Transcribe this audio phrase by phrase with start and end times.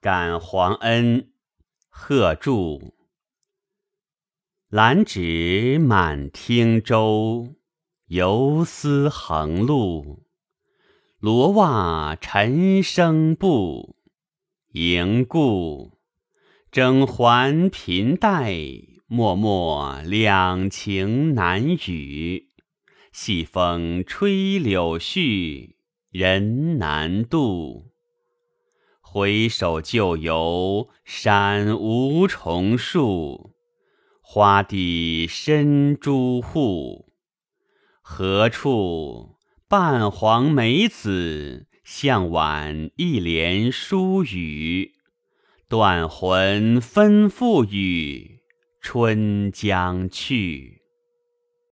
[0.00, 1.32] 感皇恩，
[1.88, 2.94] 贺铸。
[4.68, 7.56] 兰芷满汀洲，
[8.06, 10.24] 游丝横路。
[11.18, 13.96] 罗袜陈生步，
[14.70, 15.98] 迎顾。
[16.70, 18.54] 征还频带，
[19.08, 22.50] 脉脉两情难语。
[23.10, 25.74] 细风吹柳絮，
[26.10, 27.90] 人难渡。
[29.10, 33.54] 回首旧游，山无重树，
[34.20, 37.10] 花地深朱户。
[38.02, 44.92] 何处半黄梅子，向晚一帘疏雨。
[45.70, 48.40] 断魂分付语，
[48.82, 50.77] 春将去。